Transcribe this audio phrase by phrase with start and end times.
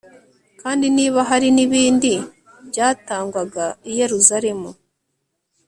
[0.61, 2.11] kandi niba hari n'ibindi
[2.69, 4.69] byatangwaga i yeruzalemu